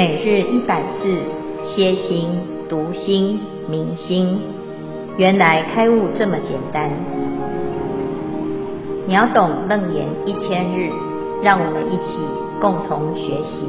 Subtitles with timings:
[0.00, 1.20] 每日一百字，
[1.62, 2.30] 歇心、
[2.70, 4.40] 读心、明心，
[5.18, 6.90] 原来开悟这么简单。
[9.06, 10.90] 秒懂楞严一千日，
[11.42, 12.16] 让我们一起
[12.62, 13.60] 共同学习。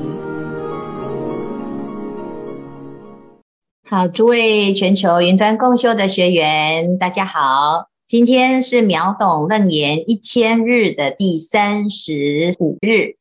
[3.89, 13.17] 好，诸位全球云端共修的学员，大家好，今天是秒懂楞严一千日的第三十五日。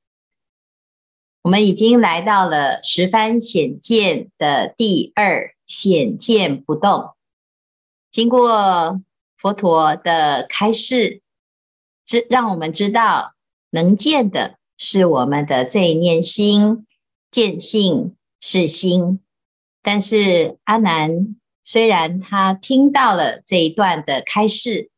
[1.42, 7.10] 我们已经来到了十番显见的第二显见不动。
[8.10, 9.00] 经过
[9.38, 11.22] 佛陀的开示，
[12.04, 13.34] 知让我们知道
[13.70, 16.86] 能见的是我们的这一念心，
[17.30, 19.20] 见性是心。
[19.82, 24.90] 但是阿难虽然他听到了这一段的开示，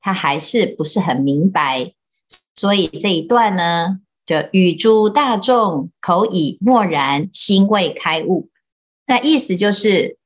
[0.00, 1.92] 他还是不是很明白，
[2.54, 8.48] 所以这一段呢，就语诸大众口以默然，心未开悟。
[9.04, 10.18] 那意思就是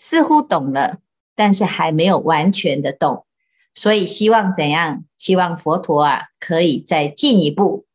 [0.00, 0.98] 似乎懂了，
[1.36, 3.24] 但是还没有完全的懂。
[3.72, 5.04] 所以希望怎样？
[5.16, 7.86] 希望佛陀啊，可以再进一步，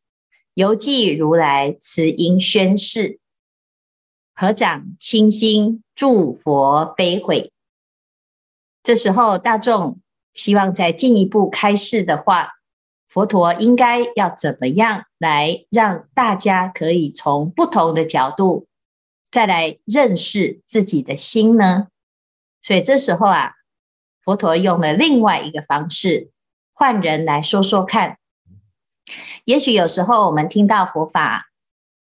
[0.54, 3.18] 犹记如来慈音宣示，
[4.34, 7.52] 合掌倾心，祝佛悲悔。
[8.82, 10.00] 这时候大众
[10.32, 12.52] 希望再进一步开示的话。
[13.12, 18.68] 佛陀应该要怎么样来让大家可以从不同的角度
[19.30, 21.88] 再来认识自己的心呢？
[22.62, 23.52] 所以这时候啊，
[24.24, 26.30] 佛陀用了另外一个方式，
[26.72, 28.16] 换人来说说看。
[29.44, 31.50] 也许有时候我们听到佛法，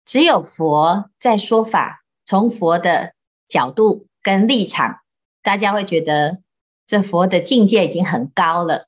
[0.04, 3.14] 只有佛在说法，从佛的
[3.48, 5.00] 角度跟立场，
[5.42, 6.38] 大家会觉得
[6.86, 8.86] 这佛的境界已经很高了。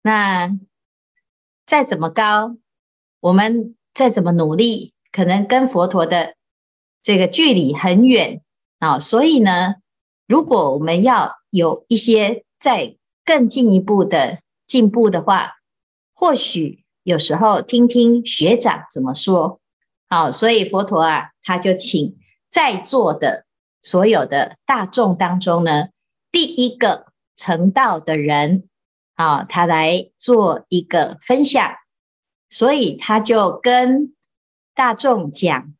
[0.00, 0.50] 那
[1.66, 2.56] 再怎么高，
[3.20, 6.34] 我们再怎么努力，可能跟佛陀的
[7.02, 8.42] 这个距离很远
[8.78, 8.98] 啊。
[8.98, 9.76] 所以呢，
[10.26, 15.52] 如果我们要有一些再更进一步的进步的话，
[16.14, 19.60] 或许有时候听听学长怎么说。
[20.08, 22.18] 好，所以佛陀啊，他就请
[22.50, 23.46] 在座的
[23.82, 25.88] 所有的大众当中呢，
[26.30, 27.06] 第一个
[27.36, 28.68] 成道的人。
[29.14, 31.74] 啊，他来做一个分享，
[32.50, 34.12] 所以他就跟
[34.74, 35.72] 大众讲：“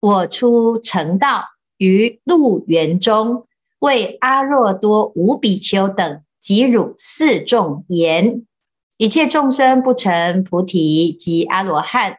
[0.00, 1.44] 我出成道
[1.76, 3.46] 于鹿园中，
[3.80, 8.46] 为阿若多无比丘等及汝四众言：
[8.96, 12.18] 一切众生不成菩提及阿罗汉，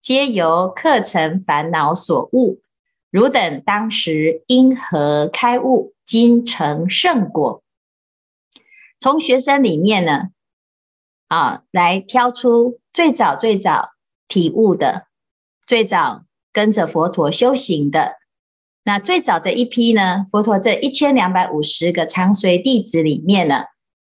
[0.00, 2.60] 皆由客尘烦恼所误。
[3.10, 7.62] 汝等当时因何开悟，今成圣果？”
[9.00, 10.28] 从学生里面呢，
[11.28, 13.90] 啊，来挑出最早最早
[14.26, 15.06] 体悟的，
[15.66, 18.14] 最早跟着佛陀修行的，
[18.84, 23.64] 那最早的一批呢，佛陀这一千两百五十个长随弟子里面呢，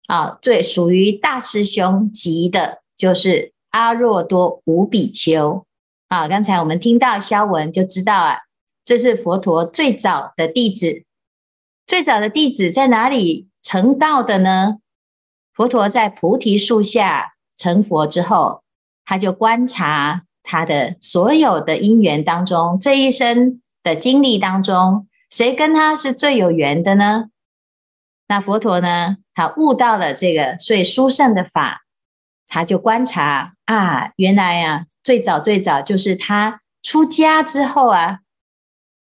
[0.08, 5.64] 啊，最属于大师兄级的，就是阿若多无比丘。
[6.08, 8.38] 啊，刚才我们听到消文就知道啊，
[8.84, 11.04] 这是佛陀最早的弟子，
[11.86, 13.48] 最早的弟子在哪里？
[13.62, 14.78] 成道的呢？
[15.54, 18.62] 佛陀在菩提树下成佛之后，
[19.04, 27.26] 他就观察他的所有的因缘当中，这一生的经历当中，谁跟他是最有缘的呢？
[28.28, 29.18] 那佛陀呢？
[29.34, 31.82] 他悟到了这个最殊胜的法，
[32.48, 38.20] 他就观察啊，原来啊，最早最早就是他出家之后啊，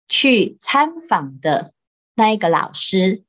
[0.09, 1.73] 去参访的
[2.15, 3.25] 那一个老师。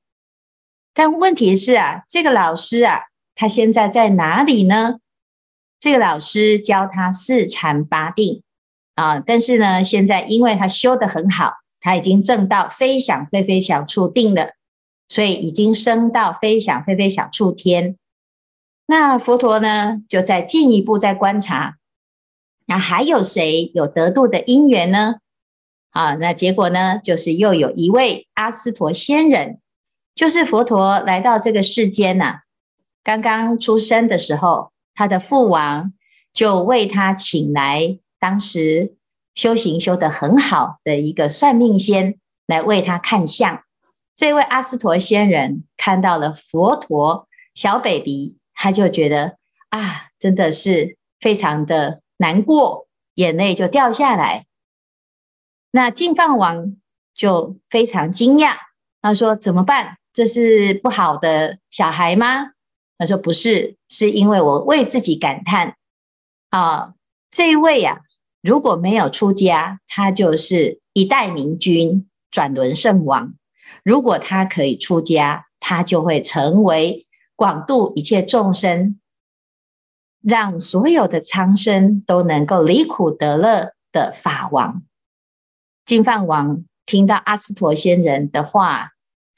[0.94, 3.03] 但问题是啊，这个老师啊，
[3.35, 5.00] 他现在在哪里呢？
[5.79, 8.44] 这个老师教他四禅八定
[8.95, 14.55] 啊，但是呢，现在因为他修得很好，他已经证到非想非非想处定了，
[15.07, 17.95] 所以已经升到非想非非想处天。
[18.88, 21.77] 那佛陀呢，就在进一步再观察，
[22.65, 25.15] 那还有谁有得度的因缘呢？
[25.92, 29.59] 啊，那结果呢，就是又有一位阿斯陀仙人。
[30.19, 32.42] 就是佛陀来到这个世间呐、
[33.06, 35.94] 刚刚出生的时候，他的父王
[36.33, 38.98] 就为他请来当时
[39.33, 43.63] 修行修得很好的一个算命仙来为他看相。
[44.13, 49.38] 这位阿斯陀仙人看到了佛陀小 baby，他就觉得
[49.69, 54.45] 啊，真的是非常的难过，眼泪就掉下来。
[55.71, 56.75] 那净饭王
[57.16, 58.56] 就非常惊讶，
[59.01, 62.51] 他说：“怎么办？”这是不好的小孩吗？
[62.97, 65.75] 他说不是，是因为我为自己感叹
[66.50, 66.94] 啊，
[67.31, 68.01] 这一位呀、
[68.41, 73.33] 如果没有出家，他就是一代明君，转轮圣王。
[73.83, 79.00] 如果他可以出家，他就会成为广度一切众生，
[80.21, 84.83] 让所有的苍生都能够离苦得乐的法王。
[85.85, 88.89] 净饭王听到阿斯陀仙人的话，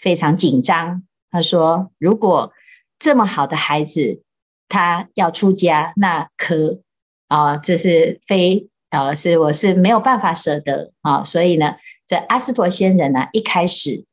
[0.01, 1.03] 非常紧张。
[1.29, 2.51] 他说：“如果
[2.99, 4.21] 这么好的孩子，
[4.67, 6.81] 他要出家，那可
[7.29, 11.75] 啊、这是非呃，是我是没有办法舍得啊、所以呢，
[12.05, 14.03] 这阿斯陀仙人呢，一开始。”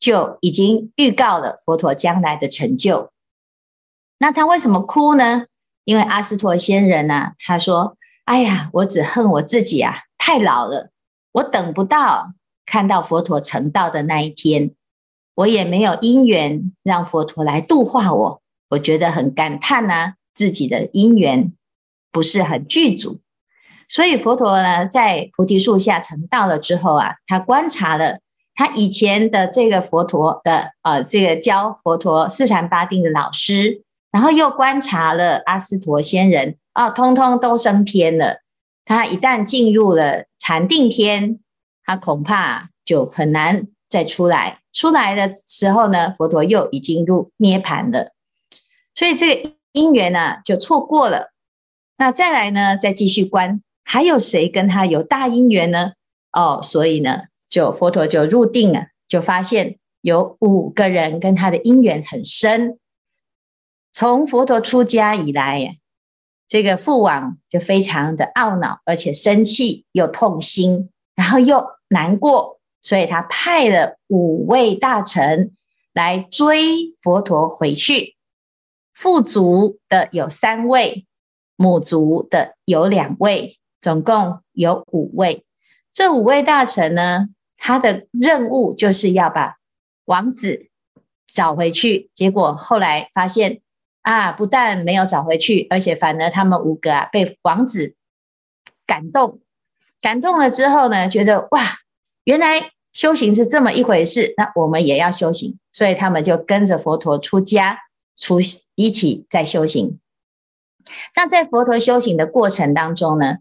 [0.00, 3.10] 就已经预告了佛陀将来的成就。
[4.18, 5.46] 那他为什么哭呢？
[5.82, 10.90] 因为阿斯陀仙人呢、啊，他说：“哎呀，我只恨我自己啊，太老了，
[11.32, 12.32] 我等不到
[12.64, 14.70] 看到佛陀成道的那一天，
[15.38, 21.52] 我也没有因缘让佛陀来度化我，我觉得很感叹呢、啊，自己的因缘
[22.10, 23.20] 不是很具足。
[23.88, 28.18] 所以佛陀呢，在菩提树下成道了之后啊，他观察了。”
[28.56, 38.38] 他以前的这个佛陀的呃，这个教佛陀四禅八定的老师，然后又观察了阿斯陀仙人啊，通通都升天了。
[38.84, 41.38] 他一旦进入了禅定天，
[41.84, 44.58] 他恐怕就很难再出来。
[44.78, 48.12] 出来的时候呢，佛陀又已经入涅槃了，
[48.94, 51.32] 所以这个因缘呢就错过了。
[51.96, 55.94] 那再来呢，再继续观，还有谁跟他有大因缘呢？
[56.30, 57.22] 哦，所以呢。
[57.50, 62.78] 就佛陀就入定了，就发现有五个人跟他的因缘很深。
[63.90, 65.78] 从佛陀出家以来，
[66.46, 72.57] 这个父王就非常的懊恼，而且生气又痛心，然后又难过，
[72.88, 75.54] 所以他派了五位大臣
[75.92, 78.16] 来追佛陀回去。
[78.94, 81.06] 父族的有三位，
[81.54, 85.44] 母族的有两位，总共有五位。
[85.92, 87.26] 这五位大臣呢，
[87.58, 89.58] 他的任务就是要把
[90.06, 90.70] 王子
[91.26, 93.60] 找回去，结果后来发现
[94.00, 97.96] 啊，不但没有找回去，而且反而他们五个啊被王子
[98.86, 99.40] 感动，
[100.00, 101.60] 感动了之后呢，觉得哇，
[102.24, 107.78] 原来修行是这么一回事，那我们也要修行，所以他们就跟着佛陀出家，
[108.18, 108.40] 出
[108.74, 110.00] 一起在修行。
[111.14, 113.36] 那在佛陀修行的过程当中呢，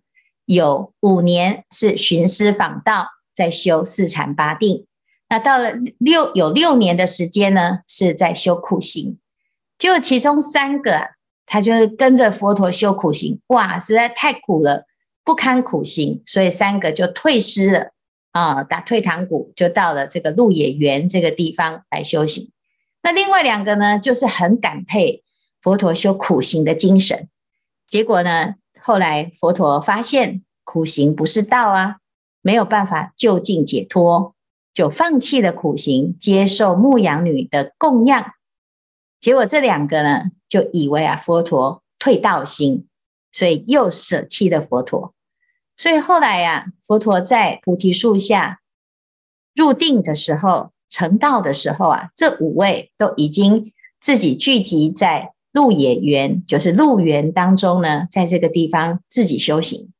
[0.46, 3.08] 有五年是寻师访道。
[3.34, 4.88] 在修四禅八定，
[5.30, 9.20] 那到了六有六年的时间呢，是在修苦行。
[9.78, 11.10] 就其中三个，
[11.46, 14.88] 他就是跟着佛陀修苦行，哇，实在太苦了，
[15.24, 17.92] 不堪苦行，所以三个就退师了
[18.38, 22.52] 啊，打退堂鼓，就到了这个鹿野园这个地方来修行。
[23.02, 25.24] 那另外两个呢，就是很感佩
[25.60, 27.30] 佛陀修苦行的精神。
[27.88, 31.98] 结果呢，后来佛陀发现苦行不是道啊。
[32.42, 34.36] 没有办法就近解脱，
[34.74, 38.32] 就放弃了苦行，接受牧羊女的供养。
[39.20, 42.88] 结果这两个呢，就以为啊佛陀退道心，
[43.34, 45.14] 所以又舍弃了佛陀。
[45.78, 48.60] 所以后来呀、佛陀在菩提树下
[49.56, 53.72] 入定的时候，成道的时候啊，这五位都已经
[54.02, 59.94] 自己聚集在鹿野园，就是鹿园当中呢，在这个地方自己修行。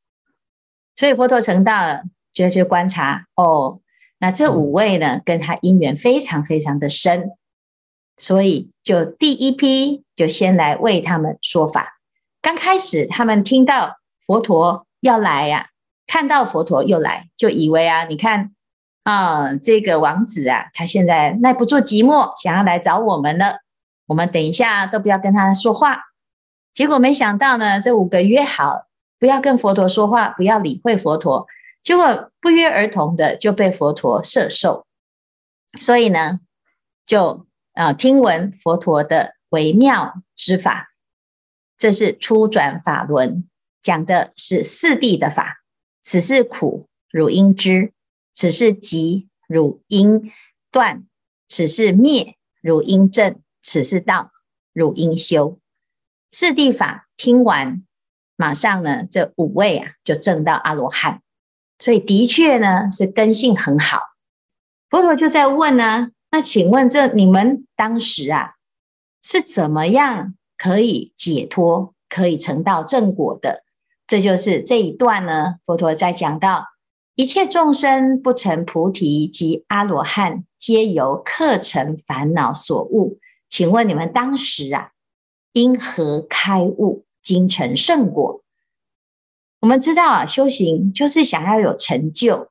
[0.96, 2.02] 所以佛陀成道了。
[2.30, 3.80] 就去观察哦，
[4.18, 7.32] 那这五位呢，跟他因缘非常非常的深，
[8.16, 11.98] 所以就第一批就先来为他们说法。
[12.40, 15.68] 刚开始他们听到佛陀要来呀、
[16.06, 18.54] 看到佛陀又来，就以为啊，你看
[19.04, 23.58] 啊，这个王子啊，他现在耐不住寂寞，想要来找我们了。
[24.06, 25.98] 我们等一下都不要跟他说话。
[26.74, 28.86] 结果没想到呢，这五个约好
[29.18, 31.46] 不要跟佛陀说话，不要理会佛陀。
[31.82, 34.86] 结果不约而同的就被佛陀摄受，
[35.80, 36.40] 所以呢，
[37.06, 40.88] 就啊听闻佛陀的微妙之法，
[41.78, 43.47] 这是初转法轮，
[43.82, 45.56] 讲的是四谛的法。
[46.02, 47.92] 此是苦，汝应知；
[48.32, 50.32] 此是集，汝应
[50.70, 51.02] 断；
[51.48, 54.30] 此是灭，汝应证；此是道，
[54.72, 55.58] 汝应修。
[56.30, 57.84] 四谛法听完，
[58.36, 61.20] 马上呢，这五位啊就证到阿罗汉。
[61.78, 64.00] 所以的确呢，是根性很好。
[64.88, 68.54] 佛陀就在问呢，那请问这你们当时啊，
[69.22, 73.64] 是怎么样可以解脱、可以成道正果的？
[74.08, 76.64] 这就是这一段呢，佛陀在讲到
[77.14, 83.18] 一切众生不成菩提及阿罗汉，皆由客尘烦恼所误。
[83.50, 84.92] 请问你们当时啊，
[85.52, 88.42] 因何开悟，今成圣果？
[89.60, 92.48] 我们知道啊，修行就是想要有成就，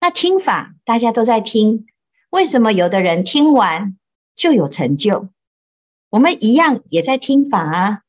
[0.00, 1.86] 那听法大家都在听，
[2.30, 3.96] 为什么有的人听完
[4.36, 5.30] 就有成就？
[6.10, 8.02] 我们一样也在听法啊，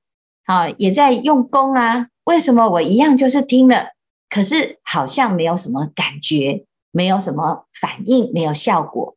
[0.44, 2.10] 啊，也在用功啊。
[2.28, 3.92] 为什么我一样就是听了，
[4.30, 9.16] 可是好像没有什么感觉，没有什么反应，没有效果？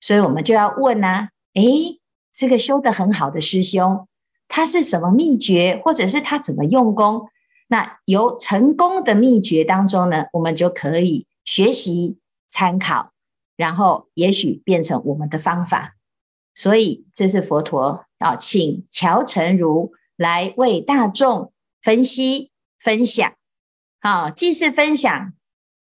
[0.00, 2.00] 所以我们就要问啊，诶，
[2.34, 4.08] 这个修得很好的师兄，
[4.48, 7.28] 他是什么秘诀，或者是他怎么用功？
[7.68, 12.18] 那由成功的秘诀当中呢，我们就可以学习
[12.50, 13.12] 参考，
[13.56, 15.94] 然后也许变成我们的方法。
[16.56, 22.50] 所以这是佛陀啊，请乔成如来为大众分析
[22.82, 23.32] 分享。
[24.00, 25.32] 好，既是分享，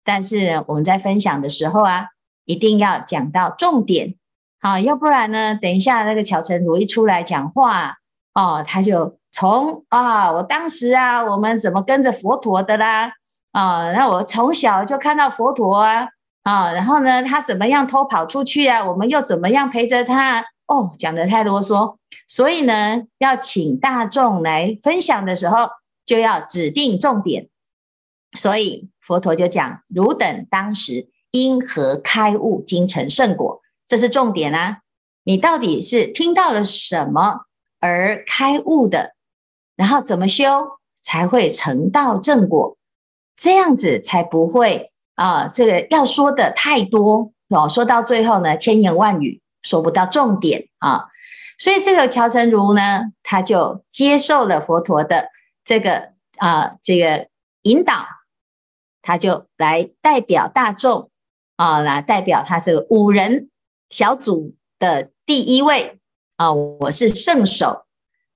[0.04, 2.06] 但是我们在分享的时候啊，
[2.44, 4.14] 一定要讲到重点。
[4.60, 7.96] 好，要不然呢，等一下那个乔诚如一出来讲话
[8.34, 9.18] 哦，他就。
[9.32, 13.12] 从啊，我当时啊，我们怎么跟着佛陀的啦？
[13.52, 16.08] 啊，那我从小就看到佛陀啊，
[16.42, 18.84] 啊，然后呢，他怎么样偷跑出去啊？
[18.84, 20.44] 我们又怎么样陪着他？
[20.66, 25.68] 哦，讲得太多说，所以呢，要请大众来分享的时候，
[26.10, 27.48] 就要指定重点。
[28.36, 33.62] 所以佛陀就讲：汝等当时因何开悟，精成圣果？
[33.86, 34.78] 这是重点啊！
[35.22, 37.42] 你到底是听到了什么
[37.78, 39.14] 而开悟的？
[39.76, 40.66] 然后怎么修
[41.00, 42.76] 才会成道正果？
[43.36, 51.04] 这样子才不会啊、这个要说的太多哦，说到最后呢，千言万语说不到重点啊。
[51.56, 55.28] 所以这个乔成如呢，他就接受了佛陀的
[55.70, 57.28] 这个啊、这个
[57.62, 58.04] 引导，
[59.02, 61.08] 他就来代表大众
[61.54, 63.50] 啊，来代表他这个五人
[63.88, 66.00] 小组的第一位
[66.34, 67.84] 啊，我是圣手。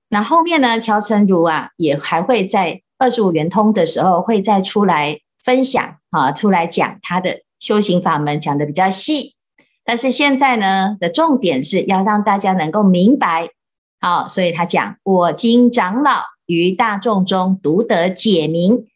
[0.07, 9.35] 那后面呢，乔诚如啊，也还会在二十五圆通的时候，会再出来分享啊，出来讲他的修行法门，讲的比较细。
[9.83, 13.49] 但是现在呢，的重点是要让大家能够明白，
[13.99, 18.87] 好，所以他讲我今长老于大众中独得解明，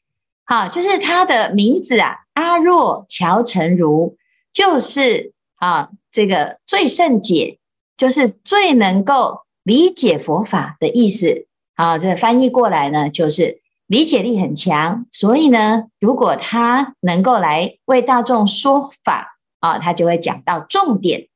[0.46, 4.15] 好，就是他的名字啊，阿若乔成如，
[4.51, 7.60] 就是啊，这个最胜解，
[7.98, 9.41] 就是最能够。
[9.63, 15.06] 理解佛法的意思，啊，这翻译过来呢，就是理解力很强。
[15.12, 21.27] 所以呢，如果他能够来为大众说法，啊，他就会讲到重点。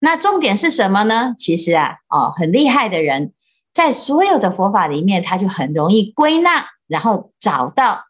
[0.00, 1.34] 那重点是什么呢？
[1.38, 3.32] 其实啊，哦，很厉害的人，
[3.78, 8.06] 在所有的佛法里面，他就很容易归纳，然后找到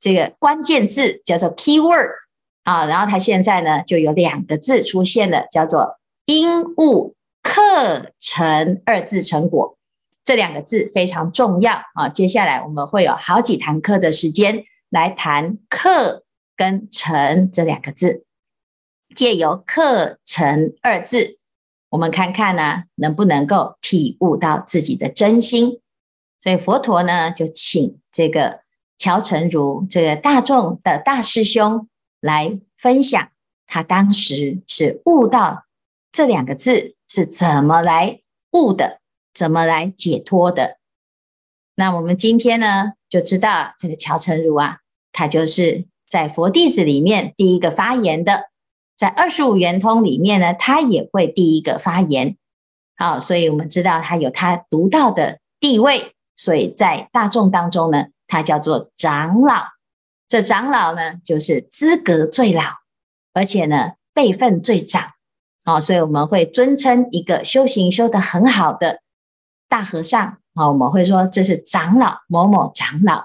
[0.00, 2.08] 这个关键字，叫做 key word
[2.64, 2.86] 啊。
[2.86, 7.14] 然后他现在呢，就有两个字出现了，叫做因悟。
[7.42, 9.76] 课成二字成果，
[10.24, 12.08] 这两个字非常重要啊！
[12.08, 16.22] 接下来我们会有好几堂课的时间来谈“课”
[16.56, 18.24] 跟“成”这两个字。
[19.16, 21.40] 借由“课程”二字，
[21.92, 25.80] 我们看看呢，能不能够体悟到自己的真心。
[26.40, 28.60] 所以佛陀呢，就请这个
[28.96, 31.86] 乔诚如这个大众的大师兄
[32.18, 33.28] 来分享，
[33.66, 35.66] 他当时是悟到
[36.10, 36.96] 这两个字。
[37.14, 38.22] 是怎么来
[38.52, 39.02] 悟的？
[39.34, 40.78] 怎么来解脱的？
[41.74, 44.78] 那我们今天呢，就知道这个乔诚如啊，
[45.12, 48.44] 他就是在佛弟子里面第一个发言的，
[49.02, 52.36] 在二十五圆通里面呢，他也会第一个发言。
[52.96, 59.64] 好，所以我们知道他有他独到的地位，所以在大众当中呢，他叫做长老。
[60.28, 62.62] 这长老呢，就是资格最老，
[63.34, 65.02] 而且呢，辈分最长。
[65.64, 69.00] 好，所以我们会尊称一个修行修得很好的
[69.68, 73.24] 大和尚，啊，我们会说这是长老某某长老。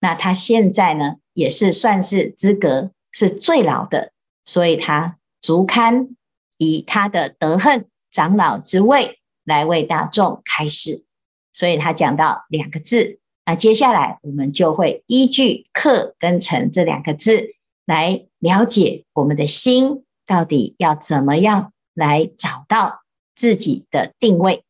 [0.00, 4.10] 那他现在呢，也是算是资格是最老的，
[4.44, 6.16] 所以他足堪
[6.58, 11.04] 以他的德行长老之位来为大众开示。
[11.52, 20.04] 所以他讲到两个字，那接下来我们就会依据“课”跟“成”这两个字来了解我们的心。
[20.24, 23.02] 到底要怎么样来找到
[23.34, 24.64] 自己的定位？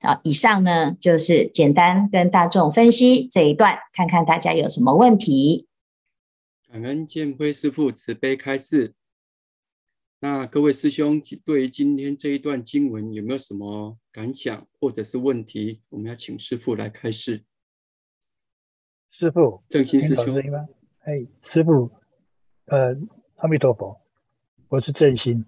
[0.00, 5.66] 好，以上呢就是简单跟大众分析这一段，看看大家有什么问题。
[6.72, 8.94] 感恩见辉师父慈悲开示。
[10.20, 15.80] 那各位师兄对于今天这一段经文有没有什么感想或者是问题？
[15.90, 17.44] 我们要请师傅来开示。
[19.10, 20.36] 师傅，正心师兄。
[21.04, 21.92] 哎，师傅，
[22.66, 22.96] 呃，
[23.36, 24.00] 阿弥陀佛。
[24.68, 25.44] 我是正心，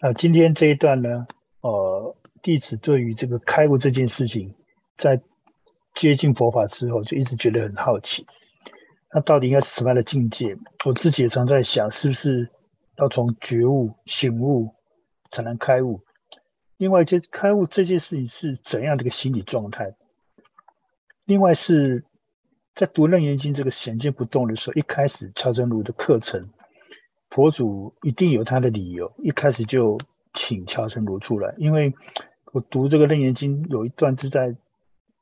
[0.00, 1.26] 那今天这一段呢，
[1.60, 4.54] 呃，弟子对于这个开悟这件事情，
[4.96, 5.20] 在
[5.94, 8.26] 接近佛法之后，就一直觉得很好奇。
[9.12, 10.56] 那到底应该是什么样的境界？
[10.86, 12.50] 我自己也常在想，是不是
[12.98, 14.74] 要从觉悟、醒悟
[15.30, 16.02] 才能开悟。
[16.76, 19.94] 另外，这开悟这件事情是怎样的一个心理状态？
[21.24, 22.04] 另外是
[22.74, 26.50] 在读《楞严经》这个显见不动的时候，一开始乔成儒的课程，
[27.30, 29.98] 佛祖一定有他的理由，一开始就
[30.32, 31.54] 请乔成儒出来。
[31.58, 31.94] 因为
[32.52, 34.56] 我读这个《楞严经》有一段是在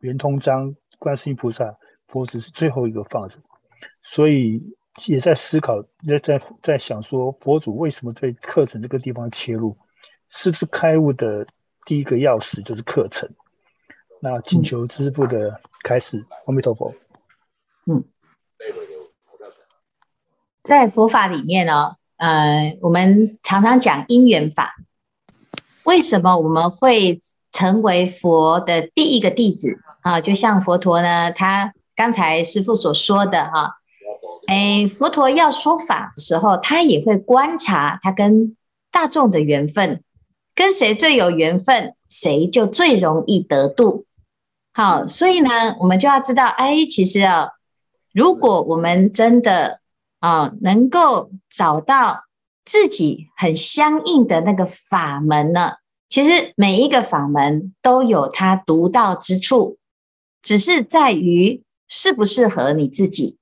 [0.01, 3.39] 圆通章，观世音菩萨佛祖是最后一个放着，
[4.03, 9.77] 所以也在思考，在在在想说，佛祖为什么对课程这个地方切入？
[10.31, 11.47] 是不是开悟的
[11.85, 13.31] 第一个钥匙就是课程？
[14.21, 16.25] 那请求支付的开始。
[16.47, 16.95] 阿弥陀佛。
[17.85, 18.03] 嗯，
[20.65, 24.75] 在佛法里面呢，呃，我们常常讲因缘法。
[25.85, 27.21] 为什么我们会
[27.53, 30.21] 成为佛的第一个弟子啊？
[30.21, 33.76] 就像佛陀呢，他刚才师父所说的哈，
[34.47, 38.57] 哎，佛陀要说法的时候，他也会观察他跟
[38.91, 40.03] 大众的缘分。
[40.55, 44.07] 跟谁最有缘分，谁就最容易得度。
[44.73, 47.51] 好，所以呢，我们就要知道，哎，其实啊，
[48.15, 49.81] 如果我们真的
[50.19, 52.25] 啊，能够找到
[52.65, 55.73] 自己很相应的那个法门呢，
[56.09, 59.77] 其实每一个法门都有它独到之处，
[60.41, 63.37] 只是在于适不适合你自己。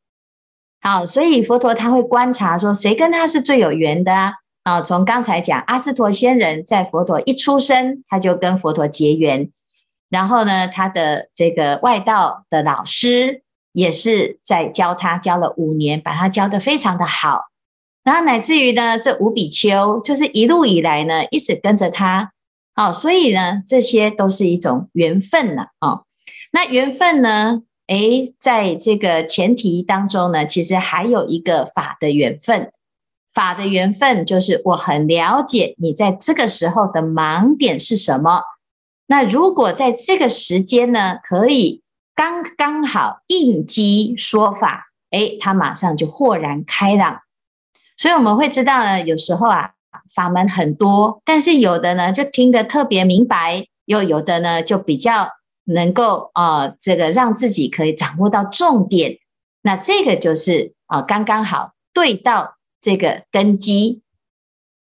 [0.87, 4.35] 好，所以佛陀他会观察说，谁跟他是最有缘的啊？
[4.65, 9.51] 啊，从刚才讲阿斯陀仙人在佛陀一出生，他就跟佛陀结缘，
[10.11, 17.45] 然后呢，他的这个外道的老师也是在教他，教了五年，把他教得非常的好，
[18.03, 22.33] 然后乃至于呢，这五比丘就是一路以来呢，一直跟着他，
[22.77, 26.05] 哦，所以呢，这些都是一种缘分了，哦，
[26.53, 32.73] 那缘分呢，诶，在这个前提当中呢，其实还有一个法的缘分。
[33.33, 38.43] 法的缘分就是我很了解你在这个时候的盲点是什么。
[39.07, 41.83] 那如果在这个时间呢，可以
[42.15, 47.21] 刚刚好应机说法，诶，他马上就豁然开朗。
[47.97, 49.73] 所以我们会知道呢，有时候啊，
[50.15, 55.29] 法门很多，但是有的呢就听得特别明白，又有的呢就比较
[55.65, 59.19] 能够啊、呃，这个让自己可以掌握到重点。
[59.63, 62.57] 那这个就是啊、呃，刚刚好对到。
[62.85, 64.03] 这个根基，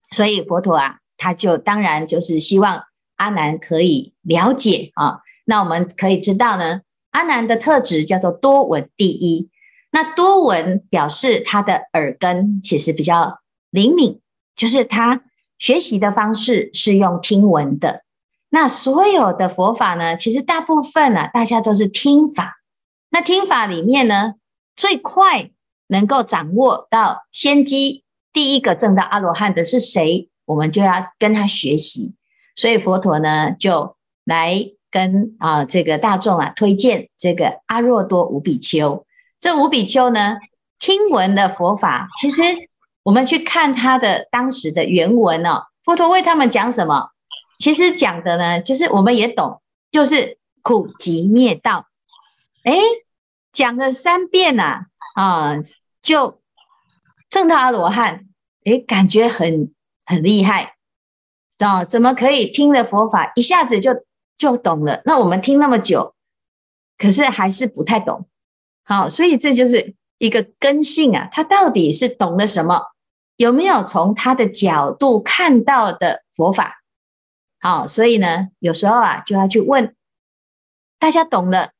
[0.09, 2.83] 所以佛陀啊，他就当然就是希望
[3.17, 5.19] 阿难可以了解啊。
[5.43, 6.79] 那我们可以知道呢，
[7.11, 9.49] 阿难的特质叫做多闻第一。
[9.91, 14.21] 那多闻表示他的耳根其实比较灵敏，
[14.55, 15.23] 就是他
[15.57, 18.05] 学习的方式是用听闻的。
[18.49, 22.61] 那所有的佛法呢，其实大部分呢、啊，大家都是听法。
[23.09, 24.35] 那听法里面呢，
[24.75, 25.51] 最快。
[25.91, 30.29] 能够掌握到先机，第一个证到阿罗汉的是谁？
[30.45, 32.13] 我们就要跟他学习。
[32.53, 39.03] 所以佛陀呢，就来跟啊这个大众啊推荐这个阿若多五比丘。
[39.39, 40.37] 这五比丘呢，
[40.77, 42.43] 听闻的佛法，其实
[43.01, 47.09] 我们去看他的当时的原文哦，佛陀为他们讲什么？
[47.59, 51.85] 其实讲的呢，就是我们也懂，就是苦集灭道。
[52.63, 52.79] 诶，
[53.53, 55.23] 讲了三遍呐，啊。
[55.23, 55.55] 啊
[56.01, 56.41] 就
[57.29, 58.25] 证到阿罗汉，
[58.63, 59.73] 诶，感觉很
[60.05, 60.75] 很厉害，
[61.59, 64.05] 啊，怎么可以听了佛法一下子就
[64.37, 65.01] 就懂了？
[65.03, 66.15] 那我们听那么久，
[66.97, 68.29] 可是还是不太懂。
[68.85, 72.81] 好，所以这就是一个根性啊，他到底是懂了什么？
[73.35, 76.78] 有没有从他的角度看到的佛法？
[77.59, 79.95] 好，所以呢，有时候啊，就要去问
[80.97, 81.71] 大家懂了，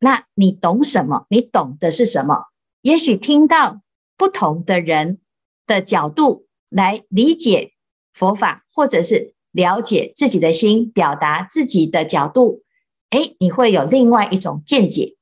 [0.00, 1.26] 那你懂什么？
[1.30, 2.46] 你懂的是什么？
[2.82, 3.80] 也许听到
[4.16, 5.18] 不同的人
[5.66, 7.72] 的角度来理解
[8.12, 12.62] 佛法，或者是了解自己的心，表达自己的角度，
[13.10, 15.16] 诶，你会有另外一种见解。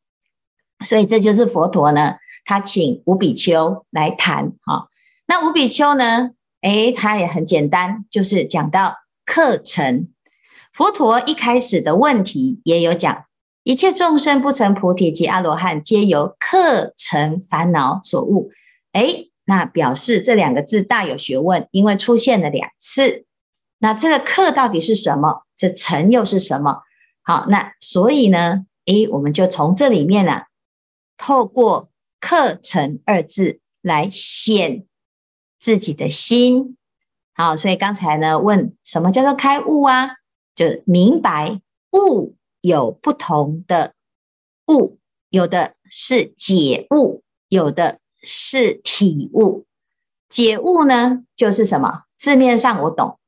[0.85, 4.89] 所以这就是佛陀呢，他请五比丘来谈哈。
[5.27, 6.31] 那五比丘呢，
[6.63, 8.95] 诶，他也很简单，就是讲到
[9.27, 10.09] 课程。
[10.73, 13.25] 佛陀一开始的问题也有讲。
[13.65, 18.53] 一切众生不成菩提及阿罗汉，皆由课程烦恼所误。
[18.93, 23.27] 诶，那表示这两个字大有学问，因为出现了两次。
[23.79, 25.43] 那这个课到底是什么？
[25.57, 26.83] 这成又是什么？
[27.23, 30.47] 好，那所以呢，诶，我们就从这里面呢、啊，
[31.19, 34.87] 透过课程二字来显
[35.59, 36.77] 自己的心。
[37.37, 40.17] 好，所以刚才呢，问什么叫做开悟啊？
[40.55, 41.61] 就明白
[41.93, 42.35] 悟。
[42.63, 43.95] 有不同的
[44.67, 49.67] 悟，有的是解悟，有的是体悟。
[50.29, 52.07] 解悟呢，就是什么？
[52.17, 53.21] 字面上我懂，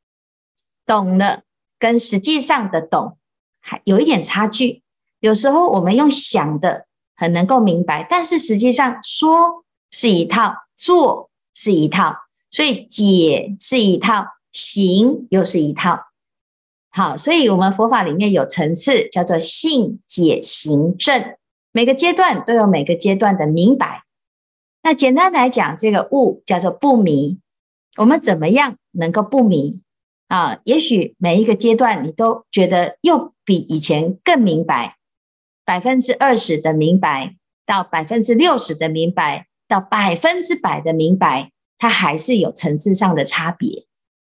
[0.85, 1.43] 懂了
[1.79, 3.17] 跟实际上的懂
[3.61, 4.83] 还有一点差距。
[5.21, 12.17] 有时候我们用想的很能够明白，但是实际上说是一套，做是一套，
[12.51, 16.01] 所以解是一套，行又是一套。
[16.91, 21.37] 好，所以我们佛法里面有层次，叫做信解行证，
[21.71, 24.05] 每个阶段都有每个阶段的明白。
[24.83, 27.39] 那简单来讲，这个悟叫做不迷。
[27.97, 29.81] 我们怎么样能够不迷
[30.29, 30.61] 啊？
[30.65, 34.97] 也许每一个阶段你都觉得又比以前更明白，
[35.65, 43.87] 百分之二十的明白到百分之六十的明白到百分之百的明白，它还是有层次上的差别。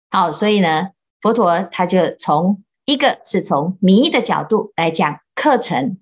[0.10, 0.90] 好，所以呢，
[1.22, 6.00] 佛陀他就从一个是从迷的角度来讲课程，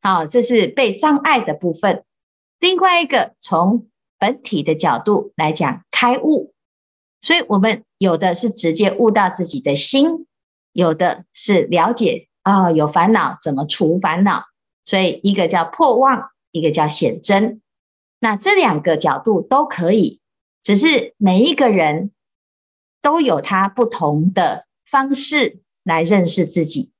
[0.00, 2.04] 好，这是被障碍的部分。
[2.58, 6.52] 另外一个从本体的角度来讲开悟，
[7.22, 10.26] 所以我们有的是直接悟到自己的心，
[10.72, 14.44] 有的是了解啊、有烦恼怎么除烦恼，
[14.84, 17.62] 所以一个叫破妄，一个叫显真。
[18.18, 20.19] 那这两个角度都可以，
[20.62, 22.10] 只是每一个人
[23.02, 26.92] 都有他不同的方式来认识自己。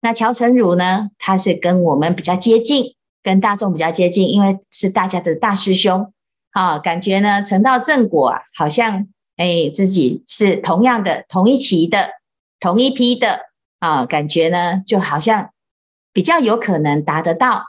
[0.00, 2.94] 那乔成儒呢，他是跟我们比较接近。
[3.22, 6.12] 跟大众比较接近，因为是大家的大师兄，
[6.52, 12.10] 啊，感觉呢，成道正果啊，好像哎，自己是同样的、同一期的、
[12.60, 13.46] 同一批的
[13.80, 15.50] 啊，感觉呢，就好像
[16.12, 17.64] 比较有可能达得到。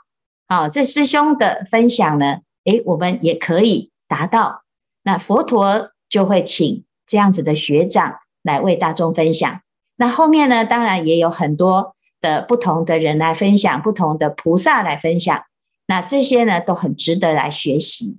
[0.46, 4.64] 啊，这师兄的分享呢，哎，我们也可以达到。
[5.08, 9.62] 那佛陀就会请这样子的学长来为大众分享。
[9.96, 11.96] 那后面呢，当然也有很多。
[12.20, 15.46] 的不同的人来分享，不同的菩萨来分享，
[15.86, 18.18] 那这些呢都很值得来学习。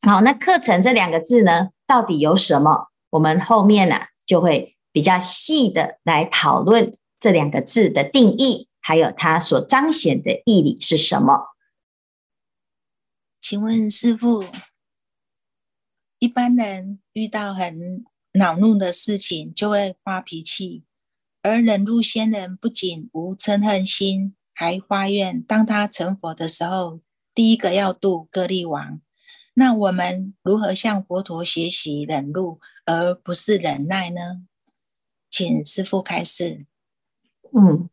[0.00, 2.88] 好，那课程这两个字呢，到底有什么？
[3.10, 11.48] 我们后面呢就会比较细的来讨论这两个字的定义，还有它所彰显的义理是什么？
[13.42, 14.42] 请问师父，
[16.22, 18.04] 一般人遇到很
[18.34, 20.84] 恼怒的事情，就会发脾气。
[21.42, 27.00] 而忍辱仙人不仅无嗔恨心，还发愿，当他成佛的时候，
[27.34, 29.00] 第一个要度歌利王。
[29.54, 34.46] 那我们如何向佛陀学习忍辱，而不是忍耐呢？
[35.28, 36.66] 请师父开示。
[37.52, 37.90] 嗯，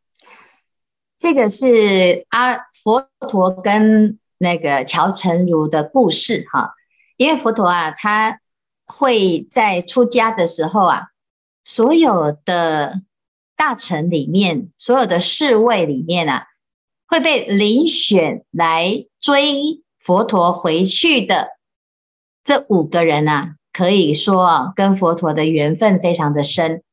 [1.17, 6.75] 这个是阿佛陀跟那个乔成儒的故事哈。
[7.19, 8.39] 因为佛陀啊，他
[8.87, 11.09] 会在出家的时候啊，
[11.63, 13.01] 所有的。
[13.59, 16.45] 大臣里面所有的侍卫里面啊，
[17.05, 21.49] 会被遴选来追佛陀回去的
[22.45, 26.83] 这五个人啊，可以说啊，跟佛陀的缘分非常的深。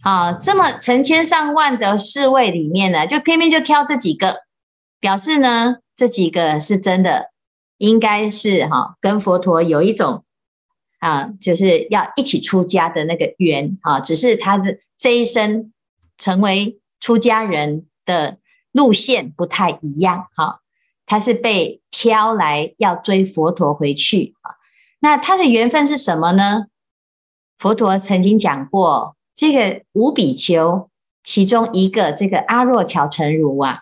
[0.00, 4.44] 啊，这么成千上万的侍卫里面呢，就偏偏就挑这几个，
[4.98, 7.31] 表示呢，这几个是真的，
[7.82, 10.24] 应该是哈，跟佛陀有一种
[11.00, 15.72] 啊，就是要一起出家的那个缘啊，只是他的这一生。
[16.18, 18.38] 成为出家人的
[18.70, 20.60] 路线不太一样，哈，
[21.04, 24.54] 他是被挑来要追佛陀回去啊。
[25.00, 26.66] 那他的缘分是什么呢？
[27.58, 30.88] 佛陀曾经讲过，这个五比丘
[31.24, 33.80] 其中一个这个阿若憍陈如啊，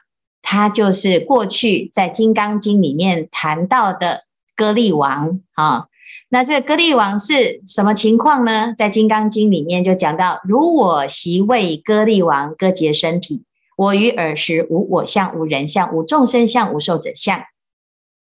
[0.50, 4.24] 他就是过去在《金刚经》里面谈到的
[4.56, 5.86] 歌利王啊。
[6.28, 8.74] 那这个歌利王是什么情况呢？
[8.76, 13.44] 在《金刚经》里面就讲到：如我昔为歌利王割截身体，
[13.76, 17.40] 我于尔时无我相、无人相、无众生相、无寿者相。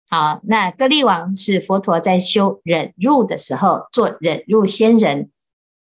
[0.10, 5.30] 好，那歌利王是佛陀在修忍辱的时候做忍辱仙人，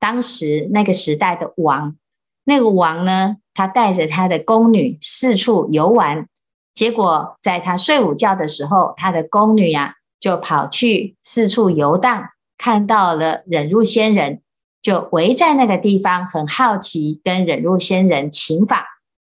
[0.00, 1.96] 当时那个时代的王，
[2.44, 6.28] 那个王呢，他带着他的宫女四处游玩，
[6.74, 9.94] 结果在他睡午觉的时候，他的宫女呀、啊。
[10.20, 14.40] 就跑去四处游荡，看到了忍辱仙人，
[14.80, 18.86] 就围在那个地方，很好奇，跟忍辱仙人请法。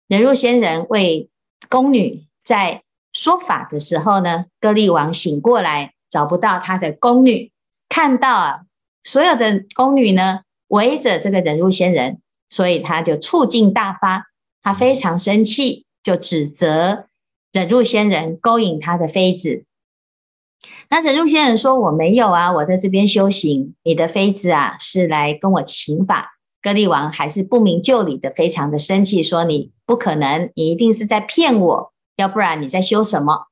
[0.06, 1.30] 忍辱仙人为
[1.70, 2.82] 宫女在
[3.14, 7.50] 说法的时候呢，歌利王醒过来，找不到他的宫女，
[7.88, 8.60] 看到啊，
[9.02, 12.20] 所有的宫女呢围着这个忍辱仙人，
[12.52, 14.26] 所以他就醋劲大发，
[14.62, 17.06] 他非常生气，就指责
[17.50, 19.64] 忍辱仙人勾引他的妃子。
[20.90, 23.74] 那忍辱仙人说：“我没有啊，我在这边修行。
[23.82, 33.46] 你的妃子啊，是来跟我请法。”歌利王还是不明就里的，非常的生气，说：“你不可能，你一定是在骗我，要不然你在修什么？”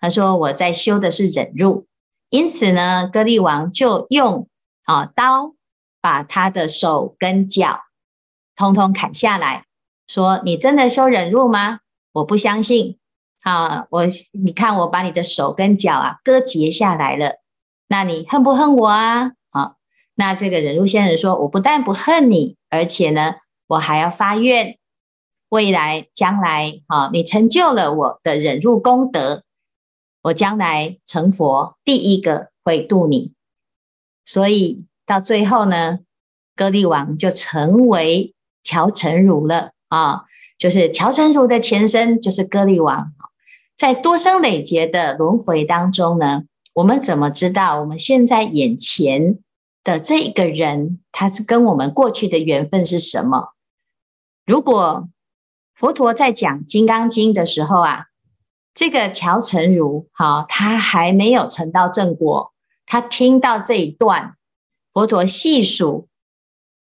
[0.00, 1.86] 他说：“我在修的是忍辱。”
[2.30, 4.48] 因此呢，歌利王就用
[4.84, 5.54] 啊刀
[6.00, 7.82] 把他的手跟脚
[8.56, 9.66] 通通砍下来，
[10.08, 11.80] 说：“你真的修忍辱吗？
[12.12, 12.98] 我不相信。
[13.42, 17.34] 好，我你看我把你的手跟脚啊割截下来了，
[17.88, 19.32] 那你恨不恨我啊？
[19.50, 19.76] 好，
[20.14, 23.36] 那这个忍辱先生说：我不但不恨你，而且呢，
[23.68, 24.78] 我还要发愿，
[25.50, 29.44] 未来将来，啊，你成就了我的忍辱功德，
[30.22, 33.34] 我将来成佛，第一个会度你。
[34.24, 36.00] 所以。”到最后呢，
[36.56, 38.34] 歌利王就成为
[38.66, 40.24] 乔成如了啊，
[40.58, 43.12] 就是乔成如的前身就是歌利王。
[43.76, 46.42] 在多生累劫的轮回当中呢，
[46.74, 49.38] 我们怎么知道我们现在眼前
[49.84, 53.52] 的这一个人，他是跟我们过去的缘分是什么？
[54.44, 55.08] 如果
[55.74, 58.06] 佛陀在讲《金刚经》的时候啊，
[58.74, 62.52] 这个乔成如好，他还没有成到正果，
[62.84, 64.34] 他听到这一段。
[64.92, 66.08] 佛陀细数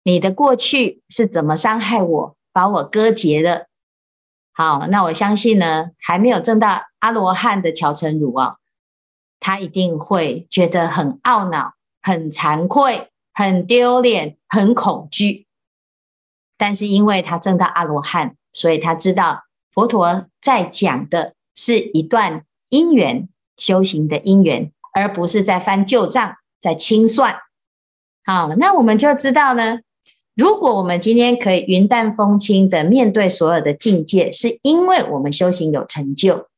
[0.05, 3.65] 你的过去是怎么伤害我，把我割截的。
[4.53, 8.57] 好，那我相信呢，还没有证到阿罗汉的乔陈如啊，
[9.39, 15.47] 他一定会觉得很懊恼、很惭愧、很丢脸、很恐惧。
[16.55, 27.39] 但是因为他证到阿罗汉，所以他知道佛陀在讲的是一段因缘修行的因缘，而不是在翻旧账、在清算。
[28.23, 29.79] 好，那我们就知道呢，
[30.35, 36.49] 如果我们今天可以云淡风轻的面对所有的境界，是因为我们修行有成就。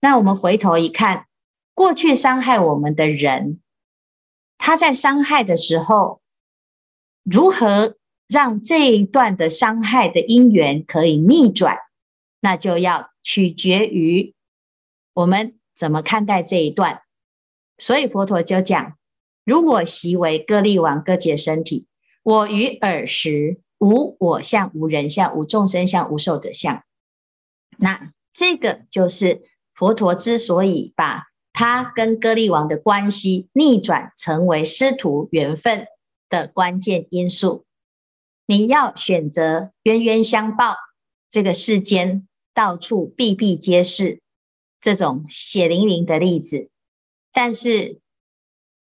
[0.00, 1.26] 那我们回头一看，
[1.72, 3.60] 过去伤害我们的人，
[4.58, 6.20] 他在伤害的时候，
[7.22, 7.94] 如何
[8.26, 11.78] 让这一段的伤害的因缘可以逆转，
[12.40, 14.34] 那就要取决于
[15.14, 17.02] 我们怎么看待这一段。
[17.78, 18.96] 所以佛陀就讲。
[19.42, 21.86] 如果习为各利王割截身体，
[22.22, 26.84] 我于尔时无我相、无人相、无众生相、无寿者相。
[27.78, 29.42] 那这个就是
[29.74, 35.86] 佛陀之所以把他跟歌利王的关系逆转成为师徒缘分
[36.28, 37.64] 的关键因素。
[38.46, 40.76] 你要选择冤冤相报，
[41.30, 44.20] 这个世间到处比比皆是
[44.80, 46.70] 这种血淋淋的例子，
[47.32, 48.00] 但是。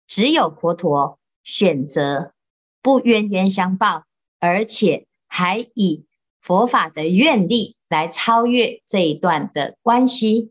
[0.08, 2.34] 只有佛陀选择
[2.82, 4.04] 不冤冤相报，
[4.40, 6.04] 而且还以
[6.40, 10.50] 佛法的愿力来超越这一段的关系。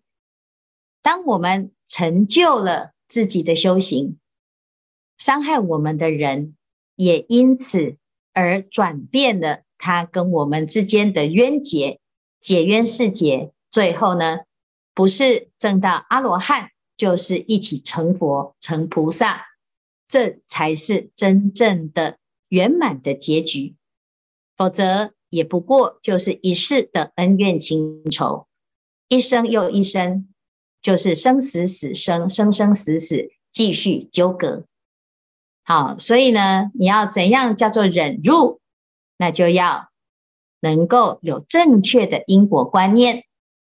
[1.02, 4.18] 当我们成就了自己的修行，
[5.18, 6.56] 伤害我们的人
[6.96, 7.98] 也因此
[8.34, 12.00] 而转变了他跟我们之间的冤结，
[12.40, 13.52] 解冤释结。
[13.70, 14.40] 最后呢，
[14.94, 19.48] 不是证到阿罗汉，就是一起成佛成菩萨。
[20.08, 22.18] 这才是真正的
[22.52, 23.76] 圆满的结局，
[24.58, 28.46] 否则也不过就是一世的恩怨情仇，
[29.08, 30.28] 一生又一生，
[30.82, 34.66] 就是生死死生，生生死死继续纠葛。
[35.64, 38.60] 好，所以呢，你要怎样叫做忍辱？
[39.16, 39.90] 那就要
[40.60, 43.24] 能够有正确的因果观念，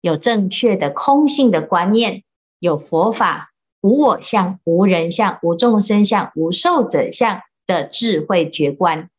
[0.00, 2.24] 有正确的空性的观念，
[2.58, 3.52] 有佛法。
[3.82, 9.11] 无我相、无人相、无众生相、无寿者相的智慧觉观，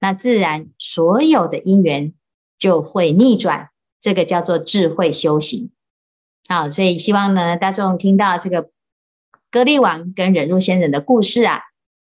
[0.00, 2.12] 那自然所有的因缘
[2.58, 3.70] 就会逆转。
[4.00, 5.70] 这个叫做智慧修行。
[6.48, 8.70] 好，所以希望呢，大众听到这个
[9.48, 11.60] 歌利王跟忍辱仙人的故事啊，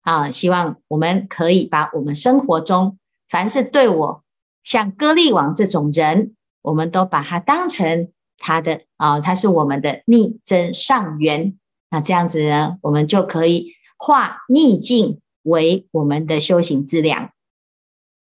[0.02, 4.24] 啊，希望我们可以把我们生活中凡是对我
[4.64, 11.56] 像歌利王这种人，我们都把他当成他的啊，他是我们的逆增上缘。
[11.88, 17.30] 那这样子呢，我们就可以化逆境为我们的修行质量。